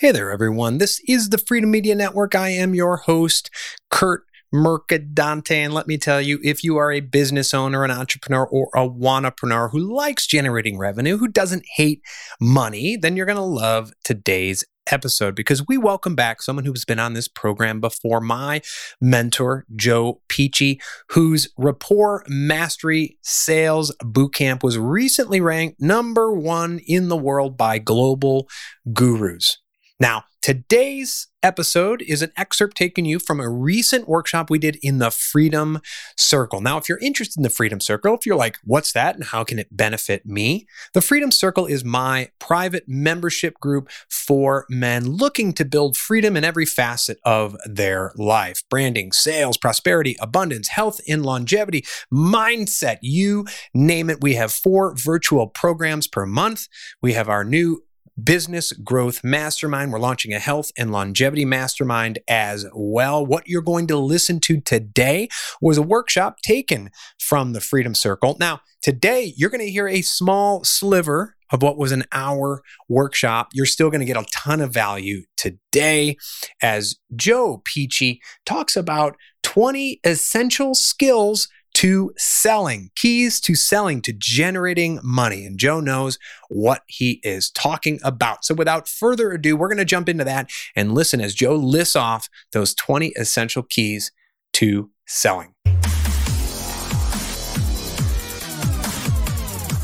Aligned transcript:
Hey 0.00 0.12
there, 0.12 0.30
everyone. 0.30 0.78
This 0.78 1.02
is 1.08 1.30
the 1.30 1.38
Freedom 1.38 1.72
Media 1.72 1.92
Network. 1.92 2.36
I 2.36 2.50
am 2.50 2.72
your 2.72 2.98
host, 2.98 3.50
Kurt 3.90 4.22
Mercadante. 4.54 5.50
And 5.50 5.74
let 5.74 5.88
me 5.88 5.98
tell 5.98 6.20
you, 6.20 6.38
if 6.44 6.62
you 6.62 6.76
are 6.76 6.92
a 6.92 7.00
business 7.00 7.52
owner, 7.52 7.82
an 7.82 7.90
entrepreneur, 7.90 8.46
or 8.46 8.70
a 8.76 8.88
wannapreneur 8.88 9.72
who 9.72 9.80
likes 9.80 10.28
generating 10.28 10.78
revenue, 10.78 11.18
who 11.18 11.26
doesn't 11.26 11.64
hate 11.74 12.00
money, 12.40 12.96
then 12.96 13.16
you're 13.16 13.26
going 13.26 13.34
to 13.34 13.42
love 13.42 13.90
today's 14.04 14.64
episode 14.88 15.34
because 15.34 15.66
we 15.66 15.76
welcome 15.76 16.14
back 16.14 16.42
someone 16.42 16.64
who's 16.64 16.84
been 16.84 17.00
on 17.00 17.14
this 17.14 17.26
program 17.26 17.80
before, 17.80 18.20
my 18.20 18.60
mentor, 19.00 19.66
Joe 19.74 20.20
Pici, 20.28 20.80
whose 21.08 21.52
Rapport 21.58 22.24
Mastery 22.28 23.18
Sales 23.22 23.92
Bootcamp 24.04 24.62
was 24.62 24.78
recently 24.78 25.40
ranked 25.40 25.80
number 25.80 26.32
one 26.32 26.78
in 26.86 27.08
the 27.08 27.16
world 27.16 27.56
by 27.56 27.80
global 27.80 28.48
gurus. 28.92 29.58
Now, 30.00 30.24
today's 30.42 31.26
episode 31.42 32.02
is 32.02 32.22
an 32.22 32.30
excerpt 32.36 32.76
taken 32.76 33.04
you 33.04 33.18
from 33.18 33.40
a 33.40 33.48
recent 33.48 34.08
workshop 34.08 34.48
we 34.48 34.58
did 34.58 34.78
in 34.80 34.98
the 34.98 35.10
Freedom 35.10 35.80
Circle. 36.16 36.60
Now, 36.60 36.78
if 36.78 36.88
you're 36.88 36.98
interested 36.98 37.38
in 37.38 37.42
the 37.42 37.50
Freedom 37.50 37.80
Circle, 37.80 38.14
if 38.14 38.24
you're 38.24 38.36
like, 38.36 38.58
what's 38.64 38.92
that 38.92 39.16
and 39.16 39.24
how 39.24 39.42
can 39.42 39.58
it 39.58 39.76
benefit 39.76 40.24
me? 40.24 40.68
The 40.94 41.00
Freedom 41.00 41.32
Circle 41.32 41.66
is 41.66 41.84
my 41.84 42.30
private 42.38 42.84
membership 42.86 43.58
group 43.60 43.90
for 44.08 44.66
men 44.70 45.04
looking 45.04 45.52
to 45.54 45.64
build 45.64 45.96
freedom 45.96 46.36
in 46.36 46.44
every 46.44 46.66
facet 46.66 47.18
of 47.24 47.56
their 47.64 48.12
life 48.16 48.62
branding, 48.70 49.10
sales, 49.10 49.56
prosperity, 49.56 50.16
abundance, 50.20 50.68
health, 50.68 51.00
and 51.08 51.24
longevity, 51.24 51.84
mindset, 52.12 52.98
you 53.02 53.46
name 53.74 54.10
it. 54.10 54.20
We 54.20 54.34
have 54.34 54.52
four 54.52 54.94
virtual 54.94 55.48
programs 55.48 56.06
per 56.06 56.24
month. 56.24 56.68
We 57.02 57.14
have 57.14 57.28
our 57.28 57.44
new 57.44 57.82
Business 58.22 58.72
Growth 58.72 59.22
Mastermind. 59.22 59.92
We're 59.92 59.98
launching 59.98 60.32
a 60.32 60.38
health 60.38 60.70
and 60.76 60.90
longevity 60.90 61.44
mastermind 61.44 62.18
as 62.28 62.66
well. 62.74 63.24
What 63.24 63.46
you're 63.46 63.62
going 63.62 63.86
to 63.88 63.96
listen 63.96 64.40
to 64.40 64.60
today 64.60 65.28
was 65.60 65.78
a 65.78 65.82
workshop 65.82 66.40
taken 66.42 66.90
from 67.18 67.52
the 67.52 67.60
Freedom 67.60 67.94
Circle. 67.94 68.36
Now, 68.40 68.60
today 68.82 69.32
you're 69.36 69.50
going 69.50 69.64
to 69.64 69.70
hear 69.70 69.88
a 69.88 70.02
small 70.02 70.64
sliver 70.64 71.36
of 71.50 71.62
what 71.62 71.78
was 71.78 71.92
an 71.92 72.04
hour 72.12 72.62
workshop. 72.88 73.48
You're 73.52 73.66
still 73.66 73.90
going 73.90 74.00
to 74.00 74.06
get 74.06 74.16
a 74.16 74.26
ton 74.30 74.60
of 74.60 74.72
value 74.72 75.22
today 75.36 76.16
as 76.62 76.96
Joe 77.14 77.62
Pici 77.64 78.20
talks 78.44 78.76
about 78.76 79.16
20 79.42 80.00
essential 80.04 80.74
skills 80.74 81.48
to 81.78 82.12
selling, 82.16 82.90
keys 82.96 83.38
to 83.38 83.54
selling, 83.54 84.02
to 84.02 84.12
generating 84.12 84.98
money. 85.00 85.46
And 85.46 85.56
Joe 85.56 85.78
knows 85.78 86.18
what 86.48 86.82
he 86.88 87.20
is 87.22 87.52
talking 87.52 88.00
about. 88.02 88.44
So 88.44 88.52
without 88.52 88.88
further 88.88 89.30
ado, 89.30 89.56
we're 89.56 89.68
going 89.68 89.78
to 89.78 89.84
jump 89.84 90.08
into 90.08 90.24
that 90.24 90.50
and 90.74 90.92
listen 90.92 91.20
as 91.20 91.36
Joe 91.36 91.54
lists 91.54 91.94
off 91.94 92.28
those 92.50 92.74
20 92.74 93.10
essential 93.10 93.62
keys 93.62 94.10
to 94.54 94.90
selling. 95.06 95.54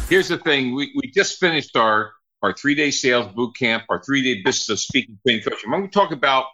Here's 0.08 0.26
the 0.26 0.40
thing 0.42 0.74
we, 0.74 0.92
we 0.96 1.12
just 1.12 1.38
finished 1.38 1.76
our, 1.76 2.10
our 2.42 2.52
three 2.54 2.74
day 2.74 2.90
sales 2.90 3.32
boot 3.34 3.54
camp, 3.54 3.84
our 3.88 4.02
three 4.02 4.20
day 4.20 4.42
business 4.42 4.68
of 4.68 4.80
speaking 4.80 5.16
training 5.24 5.44
coaching. 5.44 5.72
I'm 5.72 5.78
going 5.78 5.90
to 5.90 5.94
talk 5.96 6.10
about 6.10 6.46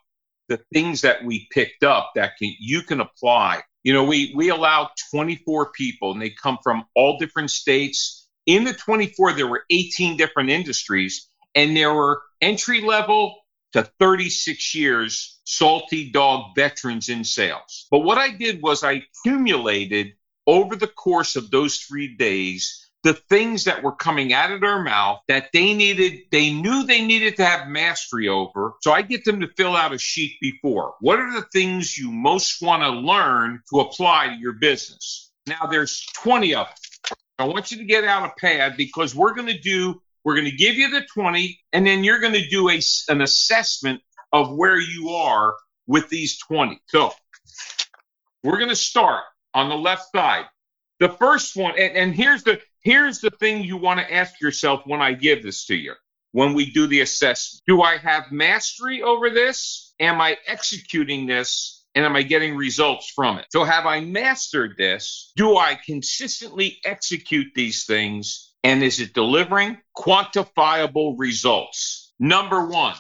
the 0.51 0.61
things 0.75 1.01
that 1.01 1.25
we 1.25 1.49
picked 1.51 1.83
up 1.83 2.11
that 2.15 2.33
can, 2.37 2.55
you 2.61 2.83
can 2.83 3.01
apply 3.01 3.63
you 3.83 3.93
know, 3.93 4.05
we 4.05 4.33
we 4.35 4.51
allow 4.51 4.91
24 5.11 5.73
people, 5.73 6.13
and 6.13 6.21
they 6.21 6.31
come 6.31 6.59
from 6.63 6.85
all 6.95 7.19
different 7.19 7.51
states. 7.51 8.29
In 8.47 8.65
the 8.65 8.75
24, 8.75 9.35
there 9.35 9.47
were 9.47 9.65
18 9.71 10.17
different 10.17 10.51
industries, 10.51 11.29
and 11.55 11.77
there 11.77 11.95
were 11.95 12.23
entry 12.41 12.81
level 12.81 13.37
to 13.73 13.85
36 13.99 14.75
years 14.75 15.41
salty 15.45 16.11
dog 16.11 16.55
veterans 16.57 17.09
in 17.09 17.25
sales. 17.25 17.87
But 17.91 18.01
what 18.01 18.19
I 18.19 18.31
did 18.31 18.63
was 18.63 18.83
I 18.83 19.03
accumulated 19.25 20.15
over 20.47 20.77
the 20.77 20.87
course 20.87 21.37
of 21.37 21.51
those 21.51 21.77
three 21.77 22.17
days 22.17 22.90
the 23.03 23.15
things 23.15 23.65
that 23.65 23.83
were 23.83 23.93
coming 23.93 24.33
out 24.33 24.53
of 24.53 24.61
their 24.61 24.83
mouth 24.83 25.21
that 25.29 25.51
they 25.53 25.73
needed, 25.73 26.21
they 26.31 26.53
knew 26.53 26.85
they 26.85 27.05
needed 27.05 27.37
to 27.37 27.45
have 27.45 27.69
mastery 27.69 28.29
over. 28.29 28.75
So 28.83 28.93
I 28.93 29.03
get 29.03 29.25
them 29.25 29.41
to 29.41 29.49
fill 29.57 29.75
out 29.75 29.95
a 29.95 29.99
sheet 29.99 30.37
before. 30.41 30.95
What 31.01 31.19
are 31.19 31.33
the 31.33 31.47
things 31.53 31.97
you 31.97 32.11
most 32.11 32.61
want 32.61 32.83
to 32.83 32.91
learn 32.91 33.63
to 33.71 33.81
apply 33.81 34.29
to 34.29 34.35
your 34.35 34.53
business? 34.53 35.31
Now 35.47 35.67
there's 35.71 36.07
20 36.17 36.55
of 36.55 36.67
them. 36.67 37.17
I 37.39 37.45
want 37.45 37.71
you 37.71 37.79
to 37.79 37.85
get 37.85 38.05
out 38.05 38.29
a 38.29 38.39
pad 38.39 38.77
because 38.77 39.15
we're 39.15 39.35
going 39.35 39.49
to 39.49 39.59
do, 39.59 40.03
we're 40.25 40.35
going 40.35 40.51
to 40.51 40.57
give 40.57 40.75
you 40.75 40.91
the 40.91 41.07
20 41.15 41.59
and 41.73 41.87
then 41.87 42.05
you're 42.05 42.19
going 42.19 42.35
to 42.35 42.49
do 42.49 42.69
a, 42.69 42.81
an 43.09 43.23
assessment 43.23 44.03
of 44.31 44.55
where 44.55 44.79
you 44.79 45.11
are 45.11 45.55
with 45.87 46.11
these 46.11 46.39
20. 46.39 46.79
So 46.87 47.13
we're 48.45 48.59
going 48.59 48.69
to 48.69 48.77
start 48.77 49.25
on 49.55 49.71
the 49.71 49.77
left 49.77 50.13
side. 50.15 50.45
The 50.99 51.09
first 51.09 51.57
one, 51.57 51.73
and, 51.79 51.97
and 51.97 52.15
here's 52.15 52.43
the 52.43 52.61
Here's 52.83 53.21
the 53.21 53.31
thing 53.31 53.63
you 53.63 53.77
want 53.77 54.01
to 54.01 54.13
ask 54.13 54.41
yourself 54.41 54.83
when 54.87 55.03
I 55.03 55.13
give 55.13 55.43
this 55.43 55.67
to 55.67 55.75
you, 55.75 55.95
when 56.33 56.55
we 56.55 56.71
do 56.71 56.87
the 56.87 57.01
assessment. 57.03 57.63
Do 57.67 57.83
I 57.83 57.99
have 57.99 58.33
mastery 58.33 59.03
over 59.03 59.29
this? 59.29 59.95
Am 60.01 60.21
I 60.21 60.39
executing 60.47 61.27
this? 61.27 61.85
And 61.95 62.05
am 62.05 62.15
I 62.15 62.23
getting 62.23 62.57
results 62.57 63.11
from 63.11 63.39
it? 63.39 63.47
So, 63.51 63.65
have 63.65 63.85
I 63.85 64.01
mastered 64.01 64.77
this? 64.79 65.33
Do 65.37 65.57
I 65.57 65.79
consistently 65.85 66.79
execute 66.85 67.49
these 67.55 67.85
things? 67.85 68.55
And 68.63 68.83
is 68.83 69.01
it 69.01 69.13
delivering 69.13 69.79
quantifiable 69.97 71.17
results? 71.19 72.15
Number 72.21 72.67
one, 72.67 72.95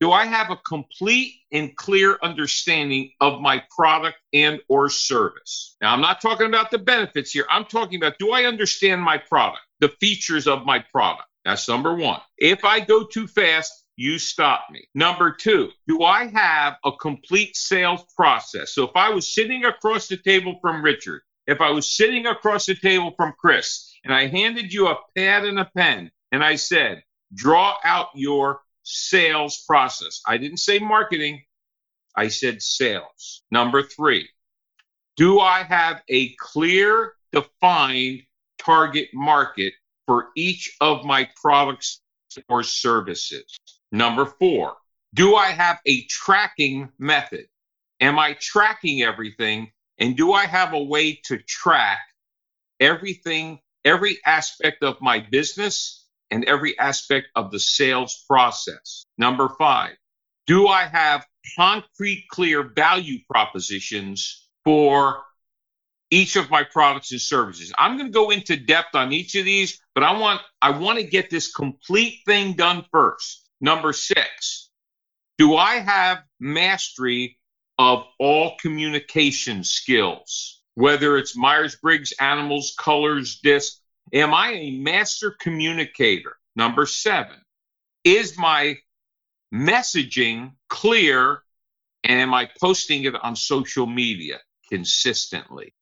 do 0.00 0.12
I 0.12 0.26
have 0.26 0.50
a 0.50 0.56
complete 0.56 1.34
and 1.52 1.74
clear 1.76 2.18
understanding 2.22 3.12
of 3.20 3.40
my 3.40 3.62
product 3.74 4.18
and 4.32 4.60
or 4.68 4.90
service? 4.90 5.76
Now, 5.80 5.92
I'm 5.92 6.00
not 6.00 6.20
talking 6.20 6.46
about 6.46 6.70
the 6.70 6.78
benefits 6.78 7.30
here. 7.30 7.46
I'm 7.48 7.64
talking 7.64 7.96
about 7.96 8.18
do 8.18 8.32
I 8.32 8.44
understand 8.44 9.00
my 9.02 9.18
product, 9.18 9.62
the 9.80 9.92
features 10.00 10.46
of 10.46 10.66
my 10.66 10.80
product? 10.92 11.28
That's 11.44 11.68
number 11.68 11.94
one. 11.94 12.20
If 12.38 12.64
I 12.64 12.80
go 12.80 13.04
too 13.04 13.26
fast, 13.26 13.72
you 13.96 14.18
stop 14.18 14.66
me. 14.70 14.86
Number 14.94 15.32
two, 15.32 15.70
do 15.88 16.02
I 16.02 16.26
have 16.26 16.74
a 16.84 16.92
complete 16.92 17.56
sales 17.56 18.04
process? 18.14 18.74
So 18.74 18.84
if 18.84 18.90
I 18.94 19.10
was 19.10 19.32
sitting 19.32 19.64
across 19.64 20.08
the 20.08 20.18
table 20.18 20.58
from 20.60 20.82
Richard, 20.82 21.22
if 21.46 21.60
I 21.60 21.70
was 21.70 21.96
sitting 21.96 22.26
across 22.26 22.66
the 22.66 22.74
table 22.74 23.14
from 23.16 23.32
Chris, 23.38 23.90
and 24.04 24.12
I 24.12 24.26
handed 24.26 24.72
you 24.72 24.88
a 24.88 24.98
pad 25.16 25.44
and 25.44 25.58
a 25.58 25.70
pen, 25.76 26.10
and 26.32 26.44
I 26.44 26.56
said, 26.56 27.02
draw 27.34 27.76
out 27.84 28.08
your 28.14 28.60
sales 28.86 29.64
process. 29.66 30.20
I 30.26 30.38
didn't 30.38 30.58
say 30.58 30.78
marketing, 30.78 31.42
I 32.16 32.28
said 32.28 32.62
sales. 32.62 33.42
Number 33.50 33.82
three, 33.82 34.28
do 35.16 35.40
I 35.40 35.64
have 35.64 36.02
a 36.08 36.34
clear, 36.36 37.14
defined 37.32 38.22
target 38.58 39.08
market 39.12 39.74
for 40.06 40.28
each 40.36 40.76
of 40.80 41.04
my 41.04 41.28
products 41.34 42.00
or 42.48 42.62
services? 42.62 43.58
Number 43.90 44.24
four, 44.24 44.76
do 45.14 45.34
I 45.34 45.48
have 45.48 45.80
a 45.84 46.04
tracking 46.04 46.88
method? 46.98 47.46
Am 48.00 48.18
I 48.18 48.36
tracking 48.40 49.02
everything? 49.02 49.72
And 49.98 50.16
do 50.16 50.32
I 50.32 50.46
have 50.46 50.74
a 50.74 50.82
way 50.82 51.18
to 51.24 51.38
track 51.38 52.00
everything, 52.78 53.58
every 53.84 54.18
aspect 54.24 54.84
of 54.84 55.00
my 55.00 55.20
business 55.20 56.05
and 56.30 56.44
every 56.44 56.78
aspect 56.78 57.28
of 57.34 57.50
the 57.50 57.60
sales 57.60 58.24
process. 58.28 59.04
Number 59.18 59.48
five, 59.58 59.96
do 60.46 60.68
I 60.68 60.84
have 60.86 61.26
concrete, 61.56 62.26
clear 62.30 62.62
value 62.62 63.18
propositions 63.28 64.48
for 64.64 65.22
each 66.10 66.36
of 66.36 66.50
my 66.50 66.64
products 66.64 67.12
and 67.12 67.20
services? 67.20 67.72
I'm 67.78 67.96
going 67.96 68.08
to 68.08 68.12
go 68.12 68.30
into 68.30 68.56
depth 68.56 68.94
on 68.94 69.12
each 69.12 69.34
of 69.34 69.44
these, 69.44 69.80
but 69.94 70.04
I 70.04 70.18
want 70.18 70.40
I 70.62 70.70
want 70.70 70.98
to 70.98 71.04
get 71.04 71.30
this 71.30 71.52
complete 71.52 72.20
thing 72.26 72.54
done 72.54 72.84
first. 72.92 73.48
Number 73.60 73.92
six, 73.92 74.70
do 75.38 75.56
I 75.56 75.76
have 75.76 76.22
mastery 76.40 77.38
of 77.78 78.04
all 78.18 78.56
communication 78.60 79.64
skills? 79.64 80.62
Whether 80.74 81.16
it's 81.16 81.36
Myers 81.36 81.76
Briggs, 81.76 82.12
animals, 82.20 82.74
colors, 82.78 83.40
disc, 83.42 83.80
Am 84.12 84.32
I 84.32 84.52
a 84.52 84.78
master 84.78 85.32
communicator? 85.32 86.36
Number 86.54 86.86
seven, 86.86 87.36
is 88.04 88.38
my 88.38 88.78
messaging 89.52 90.52
clear 90.68 91.42
and 92.04 92.20
am 92.20 92.32
I 92.32 92.48
posting 92.60 93.04
it 93.04 93.14
on 93.16 93.34
social 93.34 93.86
media 93.86 94.38
consistently? 94.68 95.74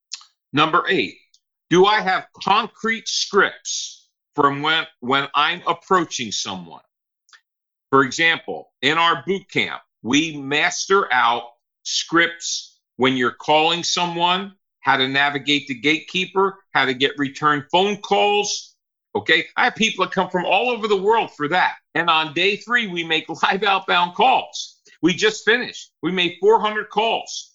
Number 0.53 0.85
eight, 0.88 1.19
do 1.69 1.85
I 1.85 2.00
have 2.00 2.26
concrete 2.43 3.09
scripts 3.09 4.09
from 4.35 4.62
when, 4.62 4.87
when 5.00 5.29
I'm 5.35 5.62
approaching 5.67 6.32
someone? 6.32 6.82
For 7.91 8.03
example, 8.03 8.73
in 8.81 8.99
our 8.99 9.23
boot 9.27 9.49
camp, 9.50 9.82
we 10.03 10.37
master 10.37 11.12
out 11.12 11.43
scripts 11.82 12.81
when 12.97 13.17
you're 13.17 13.32
calling 13.32 13.85
someone 13.85 14.55
how 14.84 14.96
to 14.96 15.08
navigate 15.08 15.66
the 15.66 15.75
gatekeeper, 15.75 16.58
how 16.72 16.84
to 16.84 16.94
get 16.94 17.19
return 17.19 17.66
phone 17.70 17.96
calls, 17.98 18.75
Okay. 19.16 19.46
I 19.56 19.64
have 19.64 19.76
people 19.76 20.04
that 20.04 20.12
come 20.12 20.28
from 20.28 20.44
all 20.44 20.70
over 20.70 20.88
the 20.88 21.00
world 21.00 21.31
for 21.36 21.48
that. 21.48 21.76
And 21.94 22.10
on 22.10 22.34
day 22.34 22.56
three, 22.56 22.86
we 22.86 23.04
make 23.04 23.28
live 23.42 23.62
outbound 23.62 24.14
calls. 24.14 24.81
We 25.02 25.14
just 25.14 25.44
finished. 25.44 25.92
We 26.02 26.10
made 26.10 26.36
400 26.40 26.88
calls. 26.90 27.52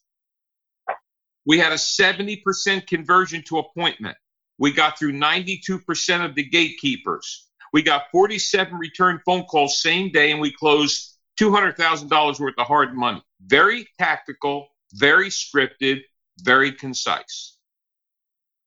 We 1.45 1.57
had 1.57 1.71
a 1.71 1.75
70% 1.75 2.87
conversion 2.87 3.43
to 3.47 3.57
appointment. 3.59 4.17
We 4.57 4.71
got 4.71 4.99
through 4.99 5.13
92% 5.13 6.25
of 6.25 6.35
the 6.35 6.43
gatekeepers. 6.43 7.47
We 7.73 7.81
got 7.81 8.03
47 8.11 8.75
return 8.75 9.21
phone 9.25 9.43
calls 9.45 9.81
same 9.81 10.11
day, 10.11 10.31
and 10.31 10.41
we 10.41 10.51
closed 10.51 11.17
$200,000 11.39 12.39
worth 12.39 12.53
of 12.57 12.67
hard 12.67 12.95
money. 12.95 13.23
Very 13.45 13.87
tactical, 13.97 14.67
very 14.93 15.29
scripted, 15.29 16.01
very 16.39 16.71
concise. 16.71 17.57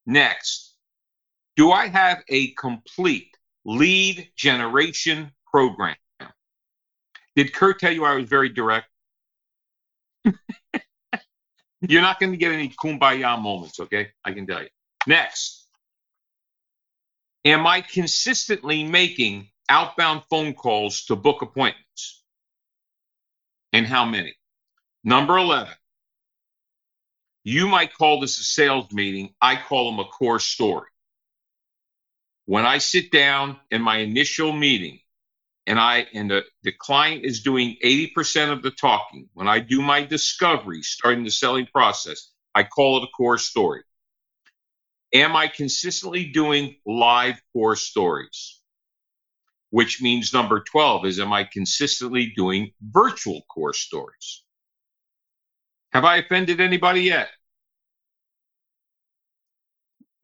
Next, 0.07 0.75
do 1.57 1.71
I 1.71 1.89
have 1.89 2.23
a 2.29 2.53
complete 2.53 3.37
lead 3.65 4.31
generation 4.37 5.33
program? 5.51 5.97
Did 7.37 7.55
Kurt 7.55 7.79
tell 7.79 7.93
you 7.93 8.05
I 8.05 8.15
was 8.15 8.29
very 8.29 8.49
direct? 8.49 8.89
You're 11.81 12.03
not 12.03 12.21
going 12.21 12.33
to 12.33 12.39
get 12.39 12.53
any 12.53 12.69
kumbaya 12.69 13.41
moments, 13.41 13.81
okay? 13.81 14.09
I 14.25 14.33
can 14.33 14.47
tell 14.47 14.63
you. 14.63 14.69
Next, 15.07 15.67
am 17.45 17.67
I 17.67 17.81
consistently 17.81 18.85
making 18.85 19.49
outbound 19.69 20.23
phone 20.31 20.55
calls 20.55 21.07
to 21.07 21.17
book 21.17 21.43
appointments? 21.43 22.23
And 23.73 23.87
how 23.87 24.05
many? 24.05 24.35
Number 25.03 25.39
11, 25.39 25.73
you 27.45 27.67
might 27.67 27.95
call 27.95 28.21
this 28.21 28.39
a 28.39 28.45
sales 28.45 28.93
meeting. 28.93 29.35
I 29.41 29.57
call 29.57 29.91
them 29.91 30.01
a 30.01 30.05
core 30.05 30.39
story. 30.39 30.89
When 32.45 32.65
I 32.65 32.79
sit 32.79 33.11
down 33.11 33.59
in 33.71 33.83
my 33.83 33.99
initial 33.99 34.53
meeting, 34.53 35.01
and 35.67 35.79
I 35.79 36.07
and 36.13 36.31
the, 36.31 36.43
the 36.63 36.73
client 36.73 37.25
is 37.25 37.43
doing 37.43 37.77
80% 37.85 38.53
of 38.53 38.63
the 38.63 38.71
talking. 38.71 39.29
When 39.35 39.47
I 39.47 39.61
do 39.61 39.81
my 39.81 40.03
discovery, 40.05 40.83
starting 40.83 41.25
the 41.25 41.31
selling 41.31 41.67
process, 41.67 42.31
I 42.55 42.65
call 42.65 42.99
it 42.99 43.05
a 43.05 43.17
core 43.17 43.39
story. 43.39 43.83
Am 45.15 45.37
I 45.37 45.49
consistently 45.49 46.25
doing 46.25 46.77
live 46.87 47.41
core 47.53 47.77
stories? 47.77 48.61
Which 49.71 50.03
means 50.03 50.33
number 50.33 50.61
12 50.61 51.07
is 51.07 51.21
am 51.21 51.33
I 51.33 51.45
consistently 51.45 52.33
doing 52.37 52.73
virtual 52.83 53.43
core 53.43 53.75
stories? 53.75 54.42
Have 55.93 56.05
I 56.05 56.17
offended 56.17 56.61
anybody 56.61 57.03
yet? 57.03 57.29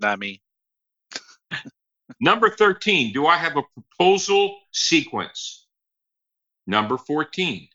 Not 0.01 0.19
me. 0.19 0.41
Number 2.21 2.51
13, 2.51 3.13
do 3.13 3.27
I 3.27 3.37
have 3.37 3.57
a 3.57 3.63
proposal 3.75 4.59
sequence? 4.73 5.67
Number 6.67 6.97
14, 6.97 7.69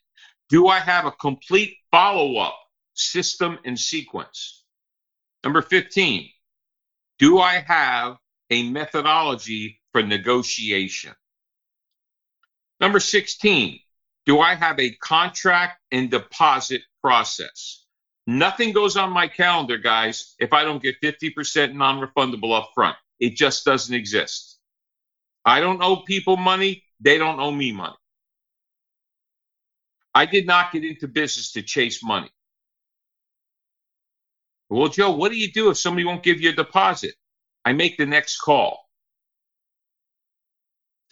do 0.48 0.68
I 0.68 0.78
have 0.78 1.04
a 1.04 1.12
complete 1.12 1.76
follow 1.90 2.36
up 2.38 2.58
system 2.94 3.58
and 3.64 3.78
sequence? 3.78 4.64
Number 5.42 5.62
15, 5.62 6.28
do 7.18 7.38
I 7.38 7.64
have 7.66 8.16
a 8.50 8.70
methodology 8.70 9.80
for 9.92 10.02
negotiation? 10.02 11.12
Number 12.80 13.00
16, 13.00 13.78
do 14.26 14.40
I 14.40 14.54
have 14.54 14.80
a 14.80 14.90
contract 14.96 15.80
and 15.92 16.10
deposit 16.10 16.82
process? 17.02 17.83
Nothing 18.26 18.72
goes 18.72 18.96
on 18.96 19.12
my 19.12 19.28
calendar, 19.28 19.76
guys, 19.76 20.34
if 20.38 20.52
I 20.52 20.64
don't 20.64 20.82
get 20.82 21.00
50% 21.02 21.74
non 21.74 22.00
refundable 22.00 22.56
up 22.56 22.70
front. 22.74 22.96
It 23.20 23.36
just 23.36 23.64
doesn't 23.64 23.94
exist. 23.94 24.58
I 25.44 25.60
don't 25.60 25.82
owe 25.82 25.96
people 25.96 26.36
money. 26.36 26.84
They 27.00 27.18
don't 27.18 27.38
owe 27.38 27.50
me 27.50 27.72
money. 27.72 27.96
I 30.14 30.26
did 30.26 30.46
not 30.46 30.72
get 30.72 30.84
into 30.84 31.08
business 31.08 31.52
to 31.52 31.62
chase 31.62 32.02
money. 32.02 32.30
Well, 34.70 34.88
Joe, 34.88 35.10
what 35.10 35.30
do 35.30 35.36
you 35.36 35.52
do 35.52 35.70
if 35.70 35.76
somebody 35.76 36.04
won't 36.04 36.22
give 36.22 36.40
you 36.40 36.50
a 36.50 36.54
deposit? 36.54 37.14
I 37.64 37.72
make 37.72 37.96
the 37.96 38.06
next 38.06 38.38
call. 38.38 38.88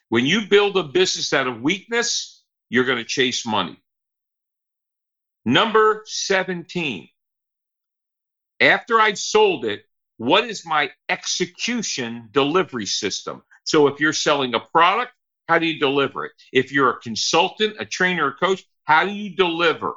When 0.09 0.26
you 0.26 0.47
build 0.49 0.76
a 0.76 0.82
business 0.82 1.32
out 1.32 1.47
of 1.47 1.62
weakness, 1.62 2.43
you're 2.69 2.85
going 2.85 2.99
to 2.99 3.05
chase 3.05 3.44
money. 3.47 3.79
Number 5.44 6.03
17. 6.06 7.09
After 8.61 9.00
I'd 9.00 9.19
sold 9.19 9.65
it, 9.65 9.85
what 10.19 10.44
is 10.44 10.65
my 10.65 10.91
execution 11.09 12.29
delivery 12.31 12.87
system? 12.87 13.43
So 13.65 13.89
if 13.89 13.99
you're 13.99 14.12
selling 14.12 14.55
a 14.55 14.61
product, 14.61 15.12
how 15.49 15.59
do 15.59 15.67
you 15.67 15.81
deliver 15.81 16.25
it? 16.27 16.33
If 16.53 16.73
you're 16.73 16.91
a 16.91 17.00
consultant, 17.00 17.77
a 17.81 17.85
trainer, 17.85 18.29
a 18.29 18.33
coach, 18.33 18.62
how 18.85 19.05
do 19.05 19.11
you 19.11 19.35
deliver? 19.35 19.94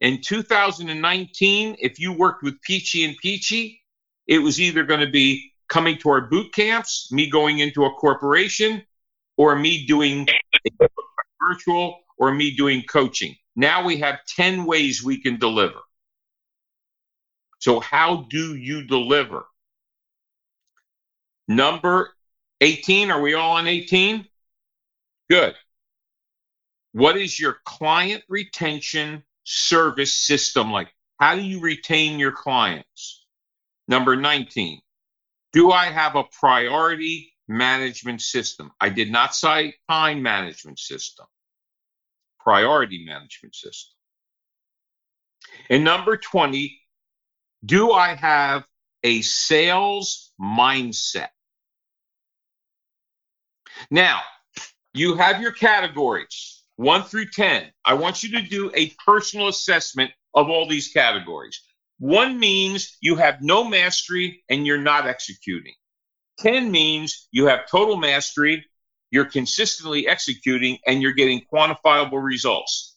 In 0.00 0.20
2019, 0.20 1.76
if 1.80 1.98
you 1.98 2.12
worked 2.12 2.42
with 2.42 2.60
Pici 2.62 3.04
and 3.04 3.16
Pici, 3.16 3.80
it 4.26 4.38
was 4.38 4.60
either 4.60 4.84
going 4.84 5.00
to 5.00 5.10
be 5.10 5.52
coming 5.68 5.98
to 5.98 6.10
our 6.10 6.22
boot 6.22 6.52
camps, 6.52 7.10
me 7.10 7.28
going 7.28 7.58
into 7.58 7.84
a 7.84 7.90
corporation, 7.94 8.82
or 9.36 9.56
me 9.56 9.86
doing 9.86 10.28
virtual, 11.48 12.00
or 12.18 12.32
me 12.32 12.54
doing 12.54 12.82
coaching. 12.82 13.34
Now 13.56 13.84
we 13.84 13.98
have 13.98 14.24
10 14.36 14.64
ways 14.64 15.02
we 15.02 15.20
can 15.20 15.38
deliver. 15.38 15.80
So, 17.58 17.80
how 17.80 18.26
do 18.28 18.56
you 18.56 18.86
deliver? 18.86 19.46
Number 21.48 22.14
18, 22.60 23.10
are 23.10 23.20
we 23.20 23.34
all 23.34 23.52
on 23.52 23.66
18? 23.66 24.26
Good. 25.30 25.54
What 26.92 27.16
is 27.16 27.38
your 27.38 27.56
client 27.64 28.22
retention 28.28 29.24
service 29.44 30.14
system 30.14 30.70
like? 30.70 30.92
How 31.18 31.34
do 31.34 31.42
you 31.42 31.60
retain 31.60 32.18
your 32.18 32.32
clients? 32.32 33.26
Number 33.88 34.16
19, 34.16 34.80
do 35.52 35.70
I 35.70 35.86
have 35.86 36.16
a 36.16 36.24
priority 36.24 37.32
management 37.48 38.20
system? 38.20 38.72
I 38.80 38.88
did 38.88 39.10
not 39.10 39.34
say 39.34 39.74
time 39.88 40.22
management 40.22 40.78
system, 40.78 41.26
priority 42.44 43.04
management 43.04 43.54
system. 43.54 43.94
And 45.70 45.82
number 45.82 46.16
20, 46.16 46.78
do 47.64 47.92
I 47.92 48.14
have 48.14 48.64
a 49.02 49.22
sales 49.22 50.32
mindset? 50.40 51.28
Now, 53.90 54.20
you 54.92 55.14
have 55.16 55.40
your 55.40 55.52
categories 55.52 56.62
one 56.76 57.02
through 57.02 57.26
10. 57.26 57.70
I 57.84 57.94
want 57.94 58.22
you 58.22 58.32
to 58.32 58.42
do 58.42 58.70
a 58.74 58.92
personal 59.04 59.48
assessment 59.48 60.10
of 60.34 60.48
all 60.50 60.68
these 60.68 60.88
categories. 60.88 61.60
One 61.98 62.38
means 62.38 62.96
you 63.00 63.16
have 63.16 63.40
no 63.40 63.64
mastery 63.64 64.42
and 64.48 64.66
you're 64.66 64.78
not 64.78 65.06
executing. 65.06 65.74
10 66.40 66.70
means 66.70 67.28
you 67.30 67.46
have 67.46 67.68
total 67.70 67.96
mastery, 67.96 68.64
you're 69.14 69.24
consistently 69.24 70.08
executing, 70.08 70.78
and 70.86 71.00
you're 71.00 71.12
getting 71.12 71.42
quantifiable 71.52 72.22
results. 72.22 72.96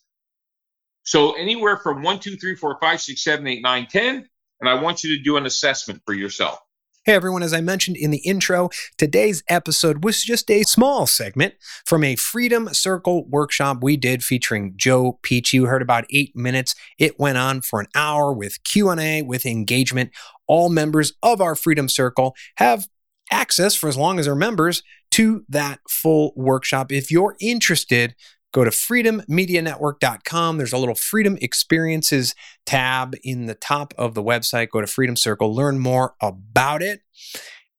So 1.04 1.34
anywhere 1.34 1.78
from 1.78 2.02
1, 2.04 2.20
2, 2.20 2.36
3, 2.36 2.56
4, 2.56 2.78
5, 2.82 3.02
6, 3.02 3.24
7, 3.24 3.48
8, 3.48 3.62
9, 3.62 3.88
10 3.90 4.28
and 4.60 4.70
I 4.70 4.74
want 4.82 5.04
you 5.04 5.16
to 5.16 5.24
do 5.24 5.38
an 5.38 5.46
assessment 5.46 6.02
for 6.06 6.14
yourself. 6.14 6.60
Hey 7.06 7.14
everyone, 7.14 7.44
as 7.44 7.54
I 7.54 7.62
mentioned 7.62 7.96
in 7.96 8.12
the 8.12 8.18
intro, 8.18 8.70
today's 8.98 9.42
episode 9.48 10.04
was 10.04 10.22
just 10.22 10.52
a 10.52 10.64
small 10.64 11.08
segment 11.08 11.54
from 11.86 12.04
a 12.04 12.18
Freedom 12.18 12.68
Circle 12.74 13.26
workshop 13.30 13.78
we 13.82 13.96
did 13.96 14.24
featuring 14.24 14.74
Joe 14.76 15.18
Peach. 15.22 15.54
You 15.54 15.68
heard 15.68 15.82
about 15.82 16.04
8 16.12 16.36
minutes. 16.36 16.76
It 17.00 17.18
went 17.18 17.38
on 17.38 17.62
for 17.62 17.80
an 17.80 17.88
hour 17.96 18.34
with 18.34 18.62
Q&A, 18.66 19.22
with 19.22 19.46
engagement. 19.46 20.12
All 20.48 20.68
members 20.68 21.14
of 21.24 21.40
our 21.40 21.56
Freedom 21.56 21.88
Circle 21.88 22.36
have 22.56 22.90
access 23.32 23.74
for 23.74 23.88
as 23.88 23.96
long 23.96 24.20
as 24.20 24.26
they're 24.26 24.36
members 24.36 24.84
to 25.18 25.44
that 25.50 25.80
full 25.90 26.32
workshop. 26.36 26.92
If 26.92 27.10
you're 27.10 27.36
interested, 27.40 28.14
go 28.54 28.64
to 28.64 28.70
freedommedianetwork.com. 28.70 30.58
There's 30.60 30.74
a 30.74 30.78
little 30.78 30.94
Freedom 30.94 31.40
Experiences 31.42 32.36
tab 32.68 33.16
in 33.24 33.48
the 33.48 33.56
top 33.56 33.96
of 33.98 34.14
the 34.14 34.22
website. 34.22 34.70
Go 34.70 34.80
to 34.80 34.86
Freedom 34.86 35.16
Circle, 35.16 35.56
learn 35.56 35.80
more 35.80 36.14
about 36.22 36.84
it. 36.84 37.02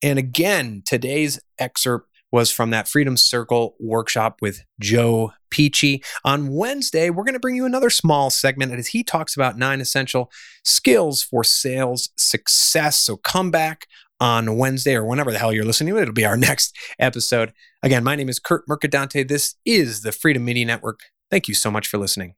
And 0.02 0.18
again, 0.18 0.82
today's 0.84 1.38
excerpt 1.60 2.08
was 2.32 2.50
from 2.50 2.70
that 2.70 2.88
Freedom 2.88 3.16
Circle 3.16 3.76
workshop 3.78 4.38
with 4.42 4.64
Joe 4.80 5.30
Pici. 5.50 6.04
On 6.24 6.52
Wednesday, 6.52 7.08
we're 7.08 7.22
going 7.22 7.34
to 7.34 7.40
bring 7.40 7.54
you 7.54 7.66
another 7.66 7.88
small 7.88 8.30
segment 8.30 8.72
as 8.72 8.88
he 8.88 9.04
talks 9.04 9.36
about 9.36 9.56
nine 9.56 9.80
essential 9.80 10.28
skills 10.64 11.22
for 11.22 11.44
sales 11.44 12.10
success. 12.16 12.96
So 12.96 13.16
come 13.16 13.52
back 13.52 13.86
on 14.20 14.56
Wednesday 14.56 14.94
or 14.94 15.04
whenever 15.04 15.32
the 15.32 15.38
hell 15.38 15.52
you're 15.52 15.64
listening 15.64 15.94
to 15.94 15.98
it. 15.98 16.02
It'll 16.02 16.14
be 16.14 16.26
our 16.26 16.36
next 16.48 16.76
episode. 16.98 17.52
Again, 17.82 18.04
my 18.04 18.16
name 18.16 18.28
is 18.28 18.38
Kurt 18.38 18.66
Mercadante. 18.68 19.26
This 19.26 19.54
is 19.64 20.02
the 20.02 20.12
Freedom 20.12 20.44
Media 20.44 20.64
Network. 20.64 21.00
Thank 21.30 21.48
you 21.48 21.54
so 21.54 21.70
much 21.70 21.86
for 21.86 21.98
listening. 21.98 22.34